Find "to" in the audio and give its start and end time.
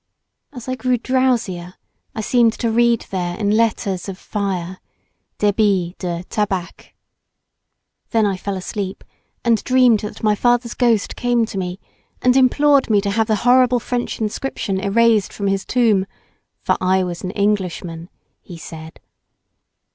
2.53-2.71, 11.45-11.57, 13.01-13.11